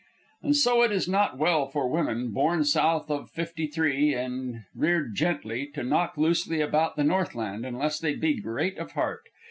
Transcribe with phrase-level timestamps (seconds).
[0.41, 5.13] And so it is not well for women, born south of fifty three and reared
[5.13, 9.21] gently, to knock loosely about the Northland, unless they be great of heart.